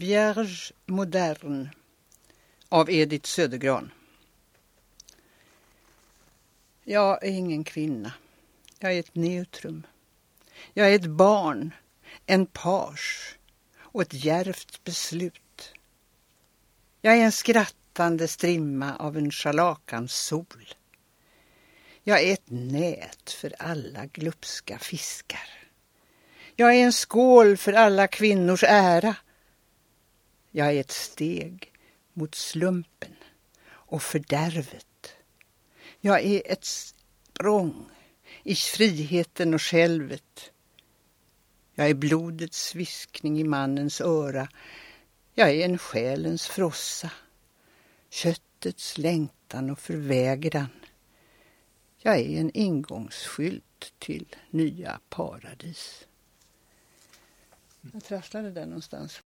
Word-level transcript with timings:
Vierge 0.00 0.72
moderne 0.86 1.70
av 2.68 2.90
Edith 2.90 3.28
Södergran. 3.28 3.92
Jag 6.84 7.24
är 7.24 7.30
ingen 7.30 7.64
kvinna. 7.64 8.12
Jag 8.78 8.94
är 8.94 9.00
ett 9.00 9.14
neutrum. 9.14 9.86
Jag 10.74 10.90
är 10.90 10.94
ett 10.94 11.06
barn, 11.06 11.74
en 12.26 12.46
page 12.46 13.38
och 13.78 14.02
ett 14.02 14.24
järvt 14.24 14.84
beslut. 14.84 15.72
Jag 17.00 17.16
är 17.16 17.24
en 17.24 17.32
skrattande 17.32 18.28
strimma 18.28 18.96
av 18.96 19.16
en 19.16 19.30
scharlakans 19.30 20.14
sol. 20.14 20.74
Jag 22.02 22.22
är 22.22 22.32
ett 22.32 22.50
nät 22.50 23.30
för 23.30 23.54
alla 23.58 24.06
glupska 24.06 24.78
fiskar. 24.78 25.48
Jag 26.56 26.74
är 26.74 26.84
en 26.84 26.92
skål 26.92 27.56
för 27.56 27.72
alla 27.72 28.06
kvinnors 28.06 28.64
ära. 28.64 29.16
Jag 30.50 30.66
är 30.74 30.80
ett 30.80 30.90
steg 30.90 31.72
mot 32.12 32.34
slumpen 32.34 33.16
och 33.68 34.02
fördärvet. 34.02 35.14
Jag 36.00 36.24
är 36.24 36.42
ett 36.44 36.64
språng 36.64 37.90
i 38.42 38.54
friheten 38.54 39.54
och 39.54 39.62
självet. 39.62 40.52
Jag 41.74 41.90
är 41.90 41.94
blodets 41.94 42.74
viskning 42.74 43.40
i 43.40 43.44
mannens 43.44 44.00
öra. 44.00 44.48
Jag 45.34 45.50
är 45.50 45.64
en 45.64 45.78
själens 45.78 46.46
frossa, 46.46 47.10
köttets 48.10 48.98
längtan 48.98 49.70
och 49.70 49.78
förvägran. 49.78 50.68
Jag 51.98 52.18
är 52.18 52.40
en 52.40 52.50
ingångsskylt 52.54 53.92
till 53.98 54.36
nya 54.50 55.00
paradis. 55.08 56.06
Jag 57.92 58.04
trasslade 58.04 58.50
där 58.50 58.66
någonstans. 58.66 59.18